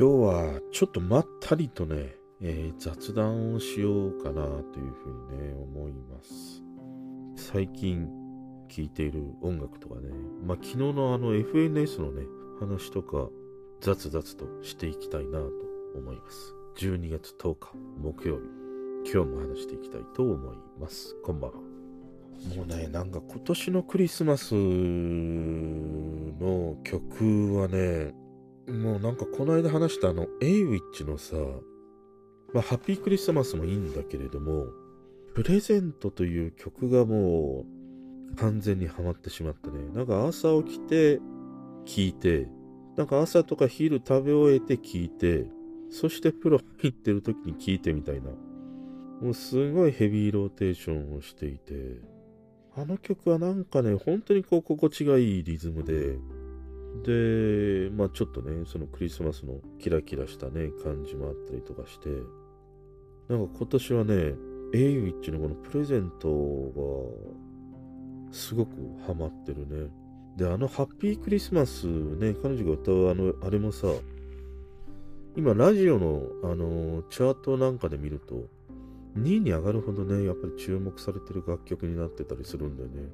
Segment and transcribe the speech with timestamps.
[0.00, 6.62] 今日はちょっとまったりとね、えー、雑談をしようかなというふうにね、思います。
[7.34, 8.08] 最近
[8.68, 10.02] 聴いている音楽とかね、
[10.46, 12.22] まあ、昨日のあの FNS のね、
[12.60, 13.28] 話とか、
[13.80, 15.50] 雑々としていきたいなと
[15.96, 16.54] 思います。
[16.76, 18.42] 12月10日木曜日、
[19.12, 21.16] 今日も話していきたいと思います。
[21.24, 21.56] こんばんは。
[21.56, 24.60] もうね、なんか今年のクリスマスの
[26.84, 28.14] 曲はね、
[28.68, 31.36] もうなんかこの間話したあの、エイウィッチのさ、
[32.52, 34.66] まあ、ハッピークリスマスもいいんだけれども、
[35.34, 37.64] プレゼントという曲がも
[38.32, 39.78] う完全にハマってしまったね。
[39.94, 41.18] なんか朝起きて
[41.84, 42.48] 聴いて、
[42.96, 45.46] なんか朝とか昼食べ終えて聴いて、
[45.90, 48.30] そして風呂入ってる時に聴いてみたいな。
[49.22, 52.00] もうすごいヘビーローテーションをしていて、
[52.76, 56.18] あの曲はなんかね、本当にこう心地がいいリズムで、
[57.04, 62.08] で、まあちょっとね、そのクリスマスのキラキラしたね、感じもあったりとかして、
[63.28, 64.14] なんか今年はね、
[64.74, 66.28] エイウィッチのこのプレゼント
[68.28, 68.72] がすごく
[69.06, 69.90] ハマってるね。
[70.36, 73.88] で、あのハッピークリスマスね、彼女が歌うあの、あれもさ、
[75.36, 78.46] 今ラジオのあのチャートなんかで見ると、
[79.16, 83.08] 2位に上がるほどね、やっぱり注目されてる楽曲になってたりするんだよね。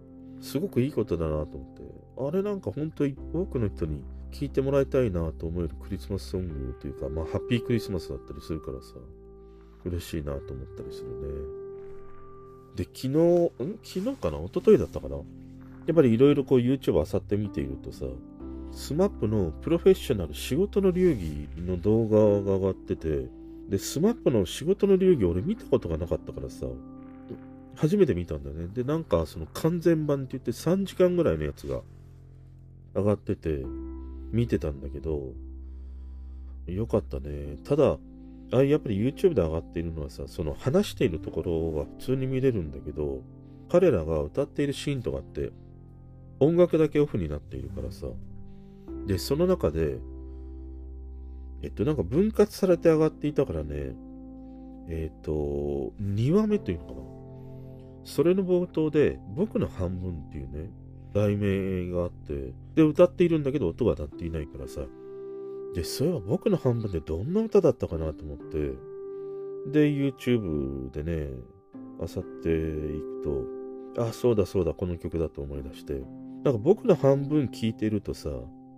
[0.44, 1.82] すごくいいことだなと思って。
[2.16, 8.94] あれなんか本当に多くの人に聴いてもらいたいなと思えるクリスマスソングというか、まあハッピークリスマスだったりするからさ、
[9.84, 11.14] 嬉しいなと思ったりするね。
[12.76, 13.78] で、昨日、ん？
[13.82, 14.38] 昨日かな？
[14.38, 15.16] 一昨日だったかな？
[15.16, 15.22] や
[15.92, 18.04] っぱりいろいろこう YouTube あさって見ているとさ、
[18.72, 23.28] SMAP のプロフェッショナル仕事の流儀の動画が上がってて、
[23.68, 26.66] で、SMAP の仕事の流儀俺見たことがなかったからさ、
[27.76, 28.68] 初めて見たんだよね。
[28.72, 31.82] で、なんかその完全版って言って3時間ぐらいのやつが
[32.94, 33.64] 上がってて、
[34.32, 35.32] 見てたんだけど、
[36.66, 37.56] よかったね。
[37.64, 37.98] ただ、
[38.52, 43.20] あやっぱり YouTube で上がっているのはさ、その話しているところは普通に見れるんだけど、
[43.68, 45.52] 彼らが歌っているシーンとかって、
[46.40, 48.06] 音楽だけオフになっているからさ。
[49.06, 49.98] で、その中で、
[51.62, 53.94] えっと、なんか分割されて上がっていたからね、
[54.88, 57.13] えっと、2話目というのかな。
[58.04, 60.70] それの冒頭で、僕の半分っていうね、
[61.14, 64.82] 題名があって、で、歌っているんだけど音が鳴っていないからさ。
[65.74, 68.72] で、そういえば僕の半分でどんな歌だったかなと思って、
[69.72, 71.30] で、YouTube でね、
[72.00, 73.22] あさっていく
[73.94, 76.02] と、あ、そうだそうだ、この曲だと思い出して、
[76.44, 78.30] なんか僕の半分聴いてるとさ、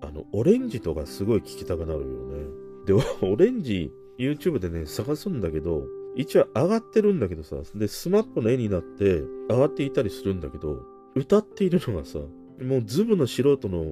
[0.02, 2.44] あの、オレンジとかすごい聴きたくなるよね。
[2.86, 2.92] で、
[3.26, 5.82] オレンジ、YouTube でね、探すんだけど、
[6.16, 10.82] 一応上がってるんだけどさ、で、スマップの絵になって上がっていたりするんだけど、
[11.14, 12.18] 歌っているのがさ、
[12.62, 13.84] もうズブの素人の、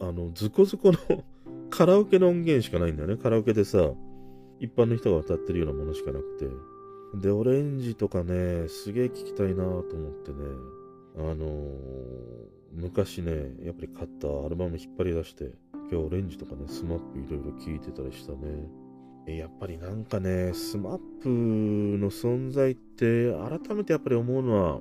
[0.00, 0.98] あの、ズコズコの
[1.70, 3.16] カラオケの音源しかないんだよね。
[3.16, 3.92] カラオケでさ、
[4.58, 6.46] 一般の人が歌ってるようなものしかなくて。
[7.22, 10.36] で、オレンジとかね、すげえ聞きたいなと思ってね、
[11.16, 11.70] あのー、
[12.74, 15.50] 昔ね、やっぱり買ったアルバム引っ張り出して、
[15.90, 18.68] 今日オレンジとかね、スマップいろいろ聞いてたりしたね。
[19.26, 24.80] やっぱりなんかね、スマップの存在って改めてやっぱり思うのは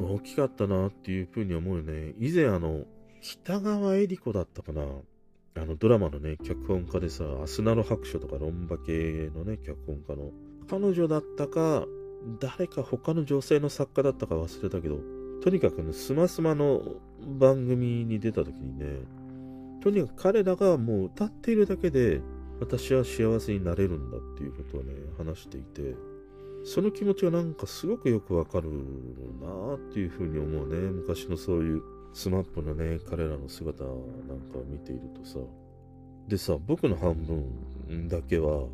[0.00, 2.14] 大きかったなっていうふうに思うよね。
[2.18, 2.84] 以前あの、
[3.20, 4.82] 北川悦吏子だったかな。
[5.56, 10.30] あのドラマのね、脚本家でさ、あすなろ白書とかロンバケのね、脚本家の。
[10.68, 11.84] 彼女だったか、
[12.40, 15.00] 誰か他の女性の作家だったか忘れたけど、
[15.42, 16.82] とにかくね、スマスマの
[17.38, 19.00] 番組に出た時にね、
[19.82, 22.20] とにかく彼らがもう歌っているだけで、
[22.60, 25.94] 私は幸せになれるんだっていうことをね、話していて、
[26.64, 28.68] その気持ちがなんかすごくよくわかる
[29.40, 30.76] なっていうふうに思うね。
[30.90, 31.82] 昔のそういう
[32.12, 35.38] スマップのね、彼らの姿なんかを見ているとさ。
[36.26, 38.66] でさ、僕の半分だけは、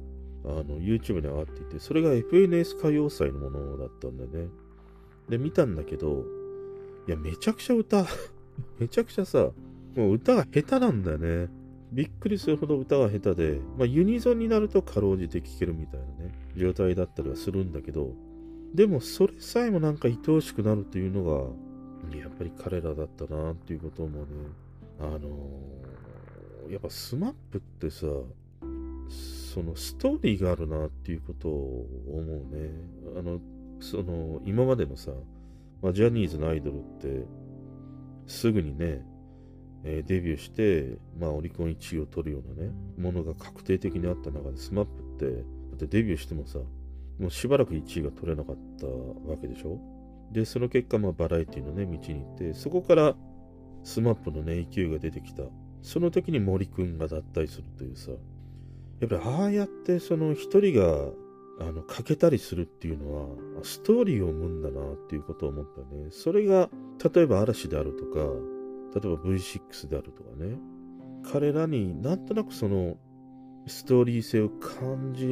[0.45, 4.49] あの、YouTube に上がっていて、それが FNS 歌謡祭のものだったんだよね。
[5.29, 6.25] で、見たんだけど、
[7.07, 8.07] いや、めちゃくちゃ歌、
[8.81, 9.51] めちゃくちゃさ、
[9.95, 11.49] もう歌が下手なんだよね。
[11.95, 18.11] びっくりするほど歌が下手で、まあ、ユニゾンになるとかろうじて聴けるみたいなね、状態だったりはするんだけど、
[18.75, 24.27] でもそれさえもなんか愛おしくなるというのが、やっぱり彼らだったなっていうこともね、
[24.99, 28.07] あのー、やっぱスマップってさ、
[29.55, 32.71] そのストーリーがあるなっていうことを思うね。
[33.17, 33.39] あの、
[33.79, 35.13] その、今までのさ、
[35.81, 37.25] まあ、ジャニーズのアイドルって、
[38.27, 39.05] すぐにね、
[39.85, 45.43] え、デビューして、まあ、オリコン1位を取るようなね、ものが確定的にあった中で、スマップって、だ
[45.77, 46.59] ってデビューしてもさ、
[47.19, 49.79] もうしばらく1位が取れなかったわけでしょ？
[50.33, 53.15] で、その結果、まあ、バラエティのね、道に行って、そこから
[53.83, 55.43] スマップのね、勢いが出てきた。
[55.83, 58.11] その時に森くんが脱退するというさ、
[59.01, 61.11] やっぱりああやってその一人が
[61.61, 63.29] あの欠けたりするっていうのは
[63.63, 66.09] ストーリーを生むんだなっていうことを思ったね。
[66.11, 66.71] それが
[67.15, 68.21] 例えば嵐であるとか、
[68.95, 70.59] 例えば V6 であるとかね。
[71.25, 72.97] 彼らになんとなくその
[73.67, 75.27] ストーリー性を感じ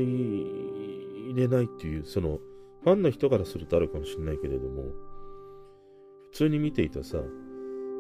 [1.35, 2.38] れないっていう、その
[2.82, 4.85] ファンの人からするとあるかもしれないけれども、
[6.32, 7.19] 普通に見ていたさ、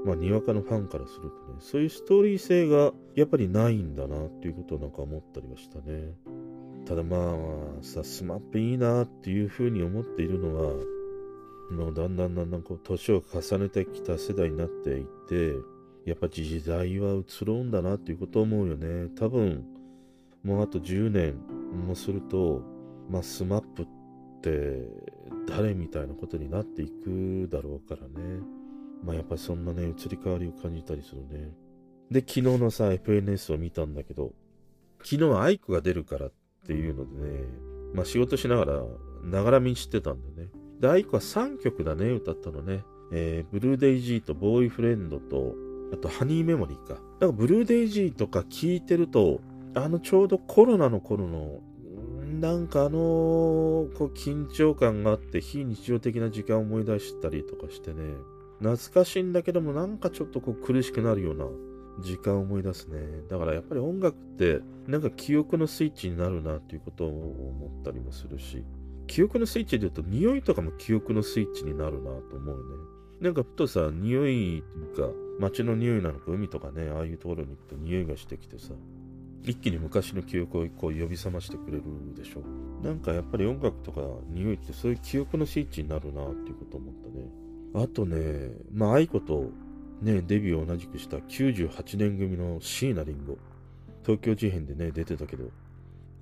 [0.04, 6.14] まあ、にわかのファンからするとね、そういうストーリー性がやっぱりないんだなっていうことをなんか思ったりはしたね。
[6.86, 10.72] ただまあさ、スマップいいなっていうふうに思っているのは、
[11.70, 15.54] もうだんだんだんだんこう年を重ねてきた世代になっていって、
[16.04, 19.08] やっぱ時代は移ろうんだなっていうことを思うよね。
[19.16, 19.64] 多分、
[20.42, 21.36] もうあと10年
[21.86, 22.62] もすると、
[23.08, 23.86] まあスマップっ
[24.42, 24.88] て
[25.46, 28.40] 誰みたいなことになっていくだろうからね。
[29.04, 31.52] まあやっぱりそんなね、移り変わりを感じたりするね。
[32.10, 34.32] で、昨日のさ、FNS を見たんだけど、
[35.02, 36.32] 昨日は aiko が出るからっ
[36.66, 37.44] ていうのでね、
[37.94, 38.82] まあ仕事しながら、
[39.24, 40.61] ながら見してたんだよね。
[40.82, 42.84] で、 aiko は3曲だね、歌ったのね。
[43.12, 45.54] えー、ブルーデイジーとボーイフレンドと、
[45.92, 46.94] あとハニーメモリーか。
[46.94, 49.40] だからブルーデイジーとか聞いてると、
[49.74, 51.60] あのちょうどコロナの頃の、
[52.40, 58.02] なんかあのこう緊張感があって非日常的な時間を思い出したりとかしてね、
[58.58, 61.46] 懐かしいんだけどもなんかちょっとこう苦しくなるような
[62.00, 62.98] 時間を思い出すね。
[63.28, 68.64] だからやっぱり音楽ってなんか記憶のスイッチになるなっていうことを思ったりもするし、
[69.12, 72.62] 記憶のスイッチで言うと匂いとかも記憶のスイッチになるなと思うね。
[73.20, 74.64] なんかふとさ、匂い
[74.96, 78.72] というか街の匂いなのか海とかね、ああいうところに行くと匂いがしてきてさ、
[79.42, 81.82] 一気に昔の記憶をこう呼び覚ましてくれる
[82.16, 82.42] でしょ。
[82.82, 84.00] なんかやっぱり音楽とか
[84.30, 87.84] 匂いってそういう記憶のスイッチになるなっていうこと思ったね。
[87.84, 89.50] あとね、まあ愛子と
[90.00, 93.36] ね、デビューを同じくした98年組の椎名林檎。
[94.04, 95.50] 東京事変でね、出てたけど、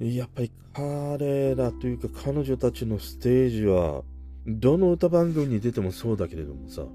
[0.00, 4.02] やっぱり彼らというか彼女たちのステージは、
[4.46, 6.86] どの歌番組に出てもそうだけれどもさ、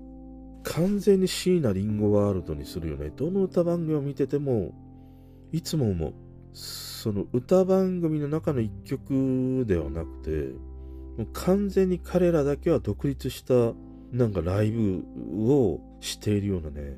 [0.63, 3.11] 完全に椎名林檎ワールドにするよね。
[3.15, 4.73] どの歌番組を見てても、
[5.51, 6.13] いつも思う。
[6.53, 10.29] その歌番組の中の一曲ではなくて、
[11.17, 13.53] もう完全に彼らだけは独立した
[14.11, 15.03] なんかライブ
[15.37, 16.97] をしているようなね、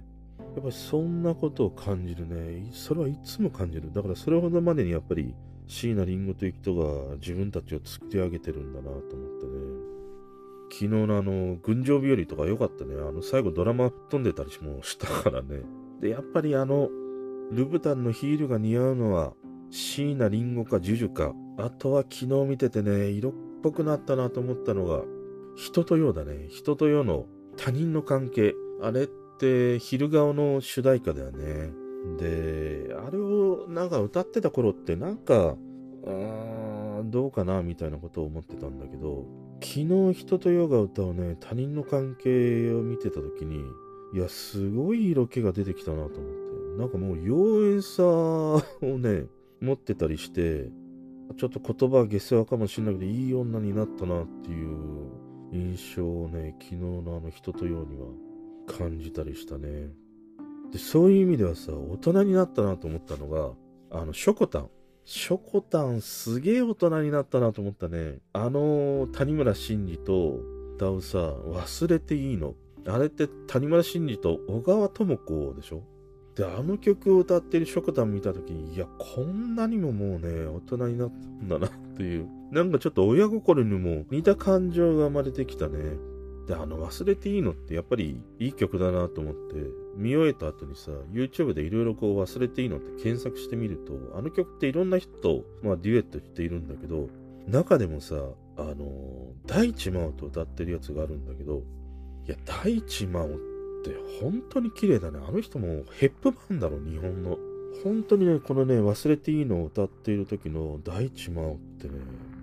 [0.58, 2.68] やっぱりそんなことを感じるね。
[2.74, 3.94] それはいつも感じる。
[3.94, 5.36] だからそれほどまでにやっぱり
[5.68, 9.52] 椎名林檎という人が自分たちを作り上げてるんだなと思ってね。
[10.72, 12.96] 昨日のあの、群青日和とか良かったね。
[12.96, 15.62] あの、最後ドラマ吹っ飛んでたりもしたからね。
[16.02, 16.90] で、やっぱりあの、
[17.52, 19.34] ルブタンのヒールが似合うのは、
[19.70, 21.36] 椎名林檎かジュジュか。
[21.60, 25.04] あとは昨日見ててね、色っぽくなったなと思ったのが、
[25.56, 26.48] 人と世だね。
[26.50, 27.28] 人と世の
[27.58, 28.56] 他人の関係。
[28.82, 29.08] あれっ
[29.38, 31.72] て昼顔の主題歌だよね。
[32.18, 35.56] で、あれをなんか歌ってた頃ってなんか、
[36.06, 39.26] あどうかなみたいなことを思ってたんだけど、
[39.62, 43.64] 昨日人と世が歌うね、他人の関係を見てた時に、
[44.14, 46.48] いや、すごい色気が出てきたなと思って。
[46.78, 49.26] なんかもう妖艶さをね、
[49.60, 50.70] 持ってたりして、
[51.38, 54.78] ちょっと言葉は下世話かもしれないけど、いい女になったなっていう
[55.52, 58.06] 印象をね、昨日のあの人とようには
[58.68, 59.90] 感じたりしたね。
[60.72, 63.52] で、そういう意味ではさ、大人になったなと思ったのが、
[63.90, 64.70] あの、ショコタン。
[65.06, 68.20] ショコタンすげえ大人になったなと思ったね。
[68.34, 70.42] あの、谷村新司と
[70.76, 72.56] 歌うさ、忘れていいの。
[72.86, 75.84] あれって谷村新司と小川智子でしょ？
[76.36, 82.28] で、あの曲を歌ってるショコタン見たときに、いや、こんなにももうね、大人になったんだなっていう。
[82.52, 85.78] なんかちょっと親心にも似た感情が生まれてきたね。
[86.48, 89.56] で、あの、忘れていいのってやっぱりいい曲だなと思って、
[89.96, 97.10] 見終えた後にさ、YouTube でいろいろこう忘れていいのって検索してみると、あの曲っていろんな人と、まあ、デュエットしているんだけど、
[97.48, 98.16] 中でもさ、
[98.58, 101.64] あの、大地真央と歌ってるやつがあるんだけど、
[102.26, 103.30] いや、大地真央っ
[103.84, 105.20] て本当に綺麗だね。
[105.28, 107.38] あの人もヘップバンだろ、日本の。
[107.84, 111.94] 本当にね、このね、忘れていいのを歌っている時の大地真央ってね、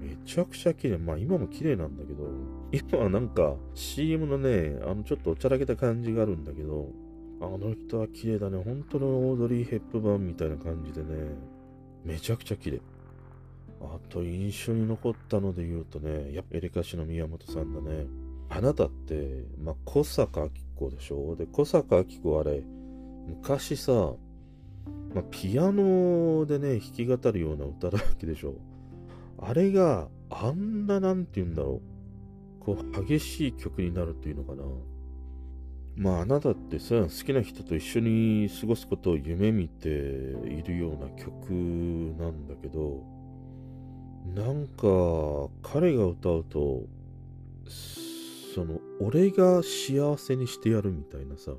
[0.00, 0.98] めちゃくちゃ綺麗。
[0.98, 2.24] まあ今も綺麗なんだけど、
[2.74, 6.88] 今はなんか CM のね、あのちょっとおちゃらけた感じがあるんだけど、
[7.40, 8.62] あの人は綺麗だね。
[8.64, 11.34] 本当のオードリー・ヘップバーンみたいな感じでね、
[12.04, 12.80] めちゃくちゃ綺麗。
[13.80, 18.06] あと印象に残ったので言うとね、やっぱエレカシの宮本さんだね。
[18.48, 21.36] あなたって、まあ、小坂明子でしょ？
[21.36, 22.62] で、小坂明子あれ、
[23.26, 23.92] 昔さ、
[25.14, 28.54] まあ、ピアノでね、弾き語るような歌だらけでしょ？
[29.38, 31.93] あれがあんななんて言うんだろう。
[32.64, 34.64] こう、激しい曲になるっていうのかな。
[35.96, 41.52] まああなたってさ、好きな人と一緒に過ごすことを夢見ているような曲
[42.18, 43.04] なんだけど、
[44.34, 46.82] なんか彼が歌うと、
[48.54, 51.52] その、俺が幸せにしてやるみたいなさ、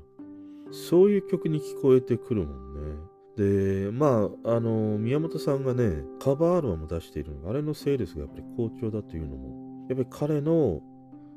[0.70, 2.96] そういう曲に聞こえてくるもんね。
[3.36, 10.80] で、まあ、あの、宮本さんがね、カバーアルバム出しているのが、あれのセールスがやっぱり好調だというのも、やっぱり彼の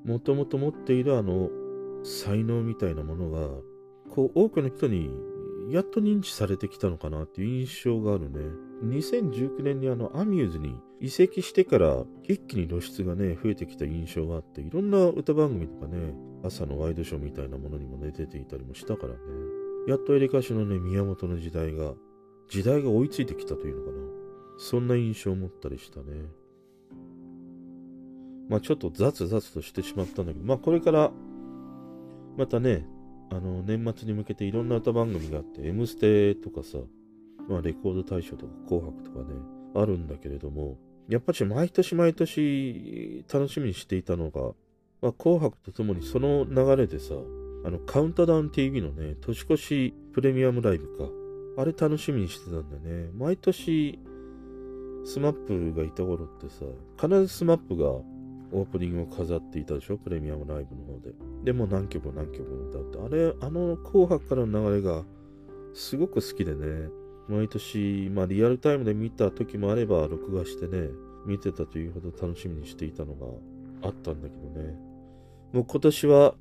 [0.06, 1.50] もともと持っているあの、
[2.04, 3.48] 才能みたいなものが、
[4.10, 5.10] こう、多くの人に
[5.70, 8.40] やっと認知されてきたのかなっていう印象があるね。
[8.84, 16.14] 2019年にあの、アミューズに移籍してから一気に露出がね、増えてきた印象があって、いろんな歌番組とかね、
[16.44, 19.20] 朝のワイドショーみたいなものにもね、出ていたりもしたからね。
[19.88, 21.94] やっとエレカシのね、宮本の時代が、
[22.48, 23.98] 時代が追いついてきたというのかな。
[24.58, 26.06] そんな印象を持ったりしたね。
[28.50, 31.12] まあちょっと雑雑としてしまったんだけど、まあこれから、
[32.38, 32.86] またね、
[33.32, 36.80] あの、年末に向けていろんな歌番組があって、M ステとかさ、
[37.48, 39.36] まあレコード大賞とか紅白とかね、
[39.76, 40.78] あるんだけれども、
[41.08, 44.42] やっぱり毎年毎年楽しみにしていたのが、
[45.02, 47.14] まあ紅白とともにその流れでさ、
[47.66, 51.04] あの、カウントダウン TV のね、年越しプレミアムライブか。
[51.62, 53.10] あれ楽しみにしてたんだよね。
[53.14, 54.00] 毎年、
[55.04, 56.66] スマップがいた頃ってさ、
[57.00, 57.92] 必ずスマップが
[58.52, 59.98] オープニングを飾っていたでしょ？
[59.98, 61.14] プレミアムライブの方で。
[61.44, 62.98] でも何曲も何曲も歌って。
[63.00, 65.04] あれ、あの紅白からの流れが
[65.74, 66.90] すごく好きでね。
[67.28, 70.90] 毎年、まあリアルタイムで見た時もあれば、録画してね、
[71.28, 73.28] 見てたというほど楽しみにしていたのが
[73.88, 74.76] あったんだけどね。
[75.54, 76.36] もう今年は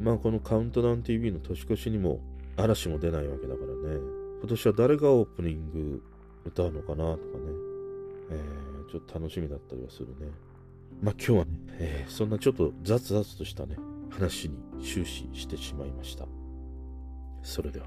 [0.00, 2.20] まあこのカウントダウン TV の年越しにも
[2.56, 4.00] 嵐も出ないわけだからね。
[4.40, 6.02] 今年は誰がオープニング
[6.44, 7.44] 歌うのかなとかね。
[8.30, 10.32] えー、ちょっと楽しみだったりはするね。
[11.04, 13.76] まあ今日はね、えー、そんなちょっと雑々としたね、
[14.10, 16.24] 話に終始してしまいました。
[17.42, 17.86] それでは。